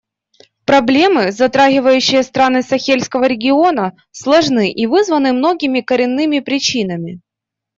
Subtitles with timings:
[0.65, 7.21] Проблемы, затрагивающие страны Сахельского региона, сложны и вызваны многими коренными причинами.